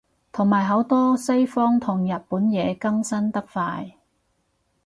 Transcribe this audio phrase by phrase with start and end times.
[0.31, 3.97] 同埋好多西方同日本嘢更新得快